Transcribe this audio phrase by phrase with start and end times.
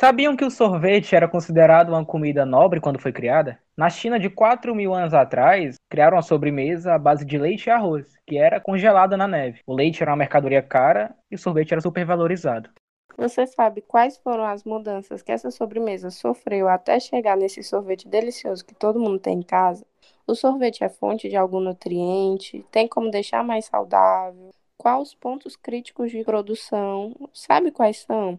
[0.00, 3.58] Sabiam que o sorvete era considerado uma comida nobre quando foi criada?
[3.76, 7.70] Na China, de 4 mil anos atrás, criaram uma sobremesa à base de leite e
[7.70, 9.60] arroz, que era congelada na neve.
[9.66, 12.70] O leite era uma mercadoria cara e o sorvete era super valorizado.
[13.16, 18.64] Você sabe quais foram as mudanças que essa sobremesa sofreu até chegar nesse sorvete delicioso
[18.64, 19.84] que todo mundo tem em casa?
[20.24, 22.64] O sorvete é fonte de algum nutriente?
[22.70, 24.50] Tem como deixar mais saudável?
[24.76, 27.12] Quais os pontos críticos de produção?
[27.34, 28.38] Sabe quais são?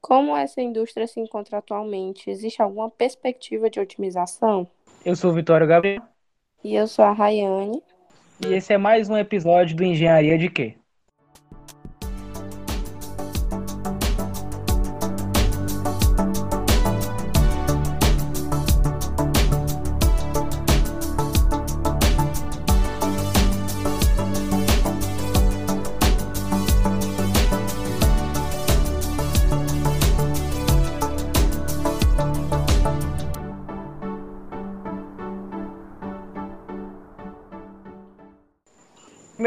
[0.00, 2.30] Como essa indústria se encontra atualmente?
[2.30, 4.68] Existe alguma perspectiva de otimização?
[5.04, 6.02] Eu sou o Vitório Gabriel.
[6.62, 7.82] E eu sou a Rayane.
[8.40, 10.76] E esse é mais um episódio do Engenharia de Quê?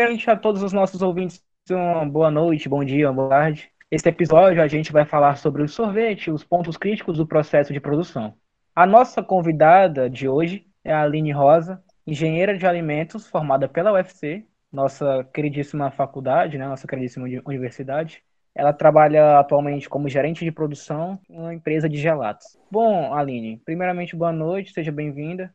[0.01, 3.71] Primeiramente a todos os nossos ouvintes, uma boa noite, bom dia, boa tarde.
[3.91, 7.79] Este episódio a gente vai falar sobre o sorvete, os pontos críticos do processo de
[7.79, 8.33] produção.
[8.75, 14.43] A nossa convidada de hoje é a Aline Rosa, engenheira de alimentos formada pela UFC,
[14.73, 18.23] nossa queridíssima faculdade, né, nossa queridíssima universidade.
[18.55, 22.57] Ela trabalha atualmente como gerente de produção em uma empresa de gelatos.
[22.71, 25.53] Bom, Aline, primeiramente boa noite, seja bem-vinda.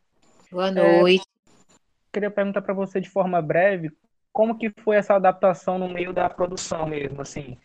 [0.53, 1.25] Boa noite.
[1.25, 3.91] É, queria perguntar para você de forma breve
[4.37, 7.57] como que foi essa adaptação no meio da produção mesmo, assim?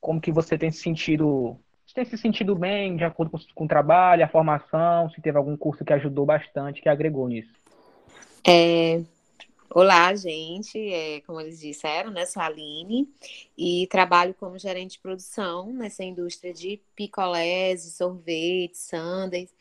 [0.00, 1.60] Como que você tem se sentido,
[1.94, 5.54] tem se sentido bem de acordo com, com o trabalho, a formação, se teve algum
[5.54, 7.52] curso que ajudou bastante, que agregou nisso?
[8.48, 9.02] É,
[9.68, 10.78] Olá, gente.
[10.78, 12.24] É, como eles disseram, né?
[12.24, 13.06] Sou a Aline
[13.58, 19.54] e trabalho como gerente de produção nessa indústria de picolés, sorvetes, sundaes,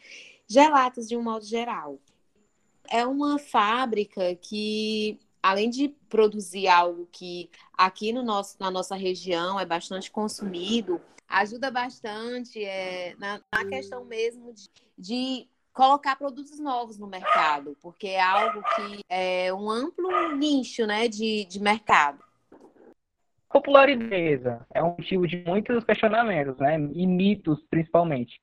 [0.48, 2.00] gelatos de um modo geral.
[2.89, 9.59] É uma fábrica que além de produzir algo que aqui no nosso, na nossa região
[9.59, 16.98] é bastante consumido, ajuda bastante é, na, na questão mesmo de, de colocar produtos novos
[16.98, 22.23] no mercado, porque é algo que é um amplo nicho né, de, de mercado.
[23.49, 28.39] Popularidade é um motivo de muitos questionamentos, né, e mitos principalmente.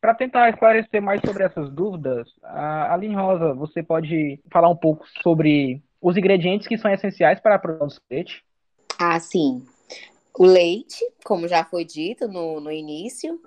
[0.00, 5.04] Para tentar esclarecer mais sobre essas dúvidas, a Aline Rosa, você pode falar um pouco
[5.22, 8.44] sobre os ingredientes que são essenciais para a produção do leite?
[8.98, 9.64] Ah, sim.
[10.38, 13.40] O leite, como já foi dito no, no início,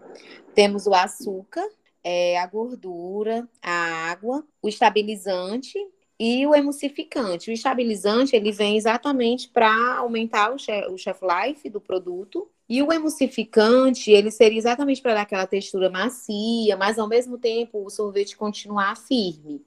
[0.53, 1.65] temos o açúcar,
[2.03, 5.77] é, a gordura, a água, o estabilizante
[6.23, 7.49] e o emulsificante.
[7.49, 10.55] O estabilizante ele vem exatamente para aumentar o
[10.93, 12.47] o chef life do produto.
[12.69, 17.83] E o emulsificante, ele seria exatamente para dar aquela textura macia, mas ao mesmo tempo
[17.83, 19.65] o sorvete continuar firme.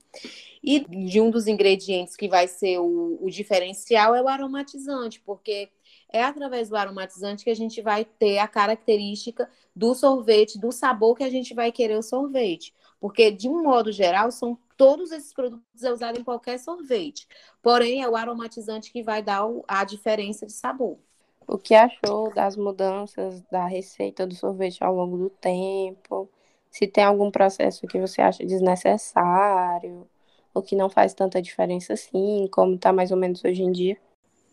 [0.63, 5.69] E de um dos ingredientes que vai ser o, o diferencial é o aromatizante, porque
[6.09, 11.17] é através do aromatizante que a gente vai ter a característica do sorvete, do sabor
[11.17, 12.73] que a gente vai querer o sorvete.
[13.01, 17.27] Porque, de um modo geral, são todos esses produtos é usado em qualquer sorvete.
[17.63, 20.99] Porém, é o aromatizante que vai dar a diferença de sabor.
[21.47, 26.29] O que achou das mudanças da receita do sorvete ao longo do tempo?
[26.71, 30.09] Se tem algum processo que você acha desnecessário?
[30.55, 33.97] o que não faz tanta diferença assim, como está mais ou menos hoje em dia?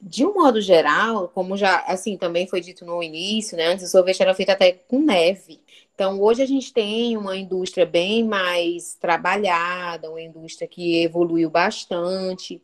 [0.01, 3.67] De um modo geral, como já assim também foi dito no início, né?
[3.67, 5.61] Antes o sorvete era feito até com neve.
[6.01, 12.59] Então hoje a gente tem uma indústria bem mais trabalhada, uma indústria que evoluiu bastante,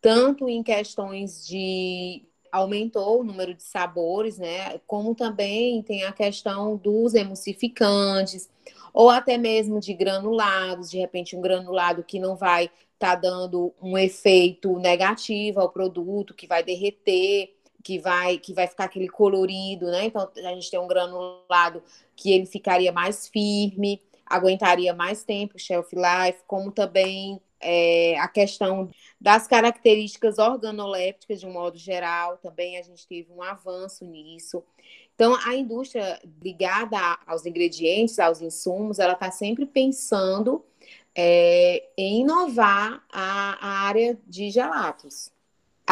[0.00, 4.80] tanto em questões de aumentou o número de sabores, né?
[4.84, 8.50] Como também tem a questão dos emulsificantes
[8.92, 13.72] ou até mesmo de granulados, de repente um granulado que não vai estar tá dando
[13.80, 19.86] um efeito negativo ao produto, que vai derreter, que vai que vai ficar aquele colorido,
[19.86, 20.06] né?
[20.06, 21.82] Então a gente tem um granulado
[22.16, 28.90] que ele ficaria mais firme, aguentaria mais tempo, shelf life, como também é, a questão
[29.20, 34.64] das características organolépticas de um modo geral, também a gente teve um avanço nisso.
[35.14, 40.64] Então, a indústria ligada aos ingredientes, aos insumos, ela está sempre pensando
[41.14, 45.30] é, em inovar a, a, área de gelatos.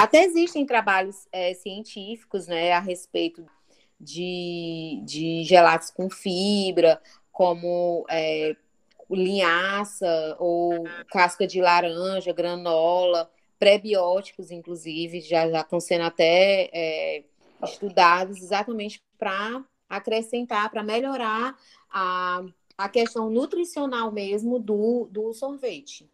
[0.00, 3.44] Até existem trabalhos é, científicos né, a respeito
[4.00, 6.98] de, de gelatos com fibra,
[7.30, 8.56] como é,
[9.10, 17.24] linhaça ou casca de laranja, granola, pré-bióticos, inclusive, já, já estão sendo até é,
[17.62, 21.54] estudados exatamente para acrescentar, para melhorar
[21.90, 22.42] a,
[22.78, 26.10] a questão nutricional mesmo do, do sorvete.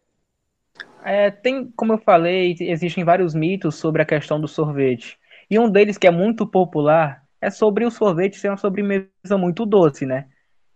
[1.05, 5.19] É, tem, como eu falei, existem vários mitos sobre a questão do sorvete.
[5.49, 9.65] E um deles que é muito popular é sobre o sorvete ser uma sobremesa muito
[9.65, 10.27] doce, né?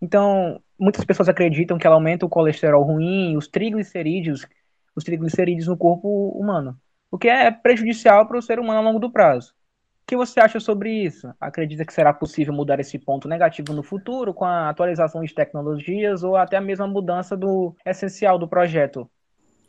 [0.01, 4.47] Então, muitas pessoas acreditam que ela aumenta o colesterol ruim, os triglicerídeos,
[4.95, 6.79] os triglicerídeos no corpo humano,
[7.11, 9.51] o que é prejudicial para o ser humano ao longo do prazo.
[10.03, 11.33] O que você acha sobre isso?
[11.39, 16.23] Acredita que será possível mudar esse ponto negativo no futuro com a atualização de tecnologias
[16.23, 19.09] ou até a mesma mudança do essencial do projeto?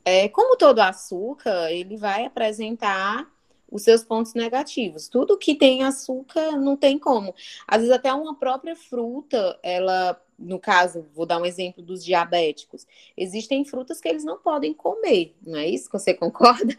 [0.05, 3.27] É, como todo açúcar, ele vai apresentar
[3.71, 5.09] os seus pontos negativos.
[5.09, 7.35] Tudo que tem açúcar não tem como.
[7.67, 12.87] Às vezes até uma própria fruta, ela, no caso, vou dar um exemplo dos diabéticos.
[13.17, 15.89] Existem frutas que eles não podem comer, não é isso?
[15.93, 16.75] Você concorda?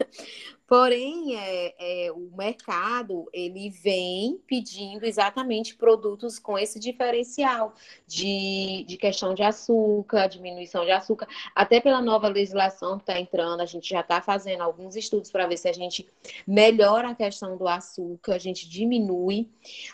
[0.66, 7.74] Porém, é, é, o mercado ele vem pedindo exatamente produtos com esse diferencial
[8.06, 13.60] de, de questão de açúcar, diminuição de açúcar, até pela nova legislação que está entrando,
[13.60, 16.08] a gente já está fazendo alguns estudos para ver se a gente
[16.46, 19.50] melhora a questão do açúcar, a gente diminui,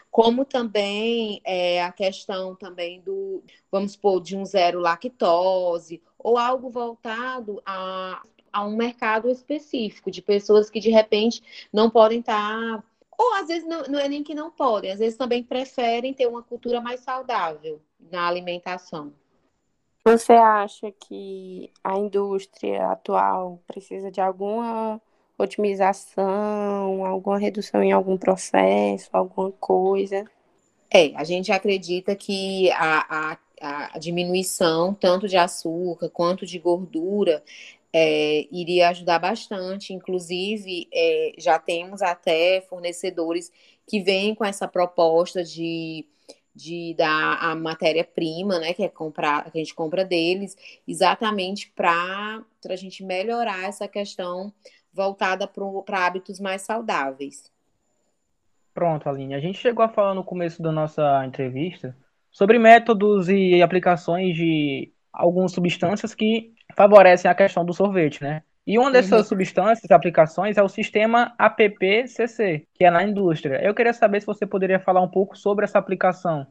[0.08, 6.70] como também é, a questão também do, vamos supor, de um zero lactose, ou algo
[6.70, 8.22] voltado a
[8.52, 11.42] a um mercado específico, de pessoas que de repente
[11.72, 12.78] não podem estar.
[12.78, 12.84] Tá,
[13.16, 16.26] ou às vezes não, não é nem que não podem, às vezes também preferem ter
[16.26, 17.80] uma cultura mais saudável
[18.10, 19.12] na alimentação.
[20.02, 25.00] Você acha que a indústria atual precisa de alguma
[25.36, 30.24] otimização, alguma redução em algum processo, alguma coisa?
[30.90, 37.42] É, a gente acredita que a, a, a diminuição tanto de açúcar quanto de gordura
[37.92, 39.92] é, iria ajudar bastante.
[39.92, 43.52] Inclusive, é, já temos até fornecedores
[43.86, 46.06] que vêm com essa proposta de,
[46.54, 52.42] de dar a matéria-prima, né, que é comprar, que a gente compra deles, exatamente para
[52.68, 54.52] a gente melhorar essa questão
[54.92, 57.52] voltada para hábitos mais saudáveis.
[58.72, 59.34] Pronto, Aline.
[59.34, 61.96] A gente chegou a falar no começo da nossa entrevista
[62.30, 68.42] sobre métodos e aplicações de algumas substâncias que favorecem a questão do sorvete, né?
[68.66, 69.24] E uma dessas uhum.
[69.24, 73.60] substâncias, aplicações, é o sistema APPCC, que é na indústria.
[73.62, 76.46] Eu queria saber se você poderia falar um pouco sobre essa aplicação.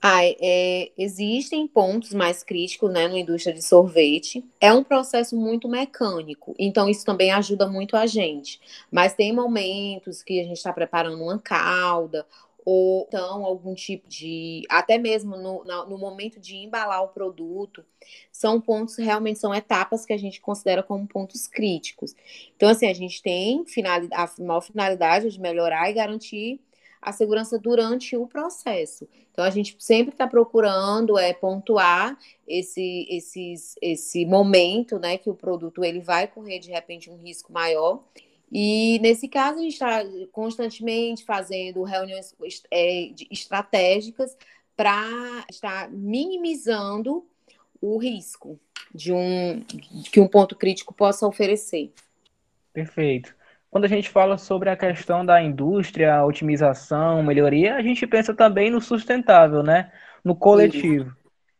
[0.00, 4.44] Ah, é, existem pontos mais críticos né, na indústria de sorvete.
[4.60, 8.60] É um processo muito mecânico, então isso também ajuda muito a gente.
[8.92, 12.26] Mas tem momentos que a gente está preparando uma calda
[12.64, 17.84] ou então algum tipo de, até mesmo no, no momento de embalar o produto,
[18.32, 22.14] são pontos, realmente são etapas que a gente considera como pontos críticos.
[22.56, 23.64] Então, assim, a gente tem
[24.12, 26.60] a maior finalidade de melhorar e garantir
[27.00, 29.06] a segurança durante o processo.
[29.30, 32.18] Então, a gente sempre está procurando é, pontuar
[32.48, 37.52] esse, esses, esse momento né, que o produto ele vai correr, de repente, um risco
[37.52, 38.02] maior
[38.56, 42.32] e nesse caso, a gente está constantemente fazendo reuniões
[42.70, 44.36] é, estratégicas
[44.76, 47.26] para estar minimizando
[47.80, 48.56] o risco
[48.94, 49.60] de um
[50.12, 51.92] que um ponto crítico possa oferecer.
[52.72, 53.34] Perfeito.
[53.68, 58.70] Quando a gente fala sobre a questão da indústria, otimização, melhoria, a gente pensa também
[58.70, 59.90] no sustentável, né?
[60.22, 61.12] No coletivo.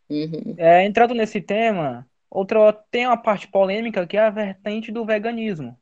[0.08, 0.54] Uhum.
[0.56, 5.76] É, entrando nesse tema, outra tem uma parte polêmica que é a vertente do veganismo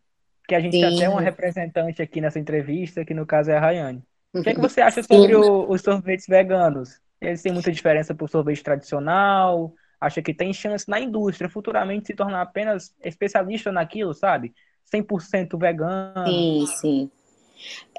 [0.53, 0.81] que a gente Sim.
[0.83, 4.03] tem até uma representante aqui nessa entrevista, que no caso é a Rayane.
[4.35, 7.01] O que, é que você acha sobre o, os sorvetes veganos?
[7.19, 9.73] Eles têm muita diferença para o sorvete tradicional?
[9.99, 14.53] Acha que tem chance na indústria futuramente se tornar apenas especialista naquilo, sabe?
[14.95, 16.27] 100% vegano?
[16.27, 17.11] Sim, sim.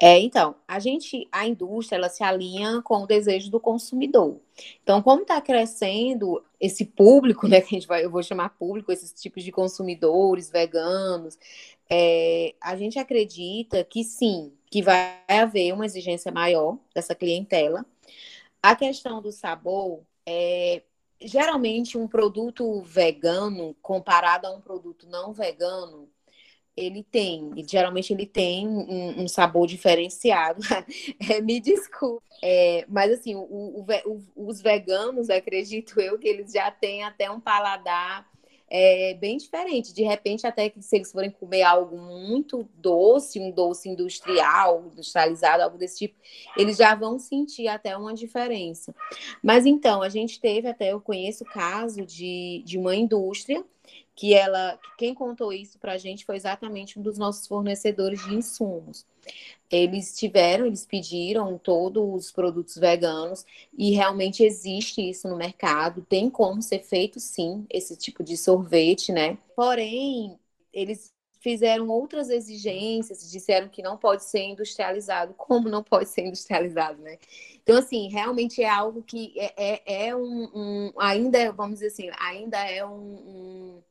[0.00, 4.40] É, então, a gente, a indústria, ela se alinha com o desejo do consumidor.
[4.82, 8.92] Então, como está crescendo esse público, né, que a gente vai, eu vou chamar público,
[8.92, 11.38] esses tipos de consumidores veganos,
[11.88, 17.84] é, a gente acredita que sim, que vai haver uma exigência maior dessa clientela.
[18.62, 20.82] A questão do sabor é
[21.20, 26.08] geralmente um produto vegano comparado a um produto não vegano,
[26.76, 30.60] ele tem, geralmente ele tem um, um sabor diferenciado.
[31.30, 32.24] é, me desculpe.
[32.42, 37.30] É, mas assim, o, o, o, os veganos, acredito eu, que eles já têm até
[37.30, 38.26] um paladar
[38.76, 39.94] é bem diferente.
[39.94, 45.62] De repente, até que se eles forem comer algo muito doce, um doce industrial, industrializado,
[45.62, 46.16] algo desse tipo,
[46.56, 48.92] eles já vão sentir até uma diferença.
[49.40, 53.64] Mas então, a gente teve até, eu conheço o caso de, de uma indústria
[54.14, 58.34] que ela, quem contou isso para a gente foi exatamente um dos nossos fornecedores de
[58.34, 59.04] insumos.
[59.70, 63.44] Eles tiveram, eles pediram todos os produtos veganos
[63.76, 66.02] e realmente existe isso no mercado.
[66.02, 69.36] Tem como ser feito, sim, esse tipo de sorvete, né?
[69.56, 70.38] Porém,
[70.72, 71.12] eles
[71.44, 77.18] fizeram outras exigências, disseram que não pode ser industrializado, como não pode ser industrializado, né?
[77.62, 82.10] Então, assim, realmente é algo que é, é, é um, um, ainda, vamos dizer assim,
[82.18, 83.82] ainda é um, um,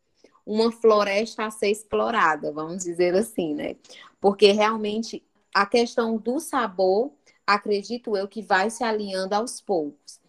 [0.45, 3.75] uma floresta a ser explorada, vamos dizer assim, né?
[4.19, 5.23] Porque realmente
[5.53, 7.11] a questão do sabor,
[7.45, 10.19] acredito eu, que vai se alinhando aos poucos.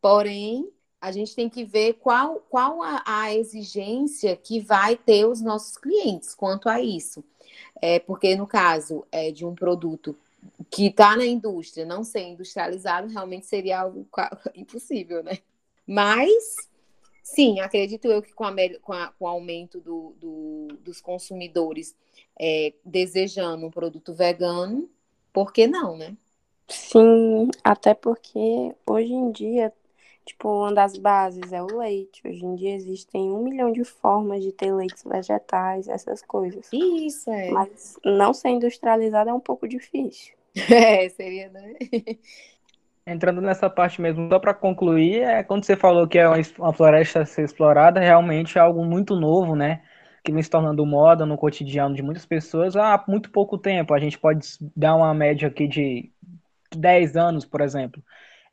[0.00, 0.68] Porém,
[1.00, 5.76] a gente tem que ver qual, qual a, a, exigência que vai ter os nossos
[5.76, 7.22] clientes quanto a isso.
[7.80, 10.16] É, porque no caso é, de um produto
[10.70, 14.06] que está na indústria, não ser industrializado, realmente seria algo
[14.54, 15.38] impossível, né?
[15.86, 16.56] Mas,
[17.24, 21.96] sim, acredito eu que com, a, com, a, com o aumento do, do, dos consumidores
[22.38, 24.88] é, desejando um produto vegano,
[25.32, 26.16] por que não, né?
[26.68, 29.72] Sim, até porque hoje em dia
[30.24, 32.26] Tipo, uma das bases é o leite.
[32.26, 36.66] Hoje em dia existem um milhão de formas de ter leites vegetais, essas coisas.
[36.72, 37.50] Isso, é.
[37.50, 40.34] Mas não ser industrializado é um pouco difícil.
[40.70, 41.74] É, seria, né?
[43.06, 46.26] Entrando nessa parte mesmo, só para concluir, é quando você falou que é
[46.58, 49.82] uma floresta a ser explorada, realmente é algo muito novo, né?
[50.22, 53.92] Que vem se tornando moda no cotidiano de muitas pessoas há muito pouco tempo.
[53.92, 56.10] A gente pode dar uma média aqui de
[56.74, 58.02] 10 anos, por exemplo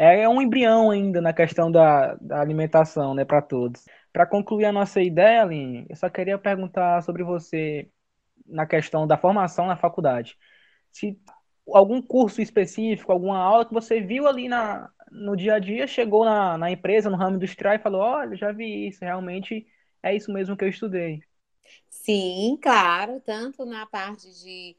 [0.02, 3.86] é um embrião ainda na questão da, da alimentação, né, para todos.
[4.12, 7.88] Para concluir a nossa ideia, Aline, eu só queria perguntar sobre você
[8.48, 10.38] na questão da formação na faculdade.
[10.92, 11.20] Se
[11.76, 16.26] algum curso específico, alguma aula que você viu ali na, no dia a dia, chegou
[16.26, 19.66] na, na empresa, no ramo industrial e falou: olha, já vi isso, realmente
[20.02, 21.22] é isso mesmo que eu estudei.
[21.90, 24.76] Sim, claro, tanto na parte de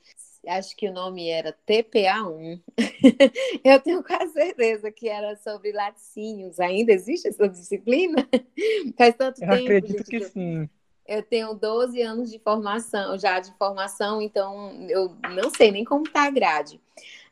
[0.46, 2.60] acho que o nome era TPA1.
[3.64, 6.58] eu tenho quase certeza que era sobre laticínios.
[6.58, 8.28] Ainda existe essa disciplina?
[8.98, 9.62] Faz tanto eu tempo.
[9.62, 10.68] Acredito gente, que sim.
[11.06, 16.06] Eu tenho 12 anos de formação, já de formação, então eu não sei nem como
[16.06, 16.80] está a grade.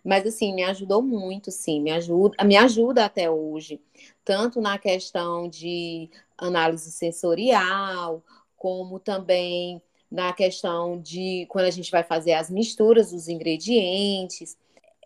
[0.04, 3.80] Mas assim, me ajudou muito, sim, me ajuda, me ajuda até hoje,
[4.24, 8.22] tanto na questão de análise sensorial,
[8.56, 14.56] como também na questão de quando a gente vai fazer as misturas dos ingredientes.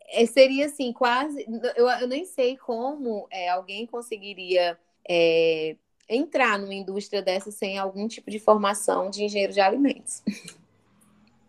[0.09, 1.45] É, seria assim, quase.
[1.77, 5.77] Eu, eu nem sei como é, alguém conseguiria é,
[6.09, 10.23] entrar numa indústria dessa sem algum tipo de formação de engenheiro de alimentos.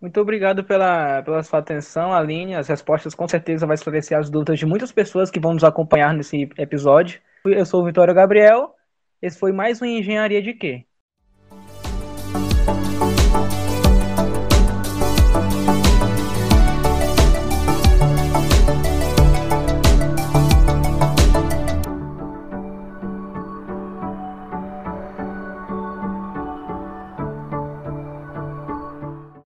[0.05, 2.53] Muito obrigado pela, pela sua atenção, Aline.
[2.53, 6.13] As respostas com certeza vai esclarecer as dúvidas de muitas pessoas que vão nos acompanhar
[6.13, 7.19] nesse episódio.
[7.43, 8.75] Eu sou o Vitório Gabriel.
[9.19, 10.85] Esse foi mais um Engenharia de Quê?